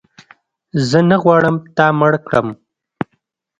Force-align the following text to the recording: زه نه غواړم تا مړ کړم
زه 0.89 0.99
نه 1.09 1.17
غواړم 1.23 1.55
تا 1.75 1.85
مړ 1.99 2.13
کړم 2.25 2.47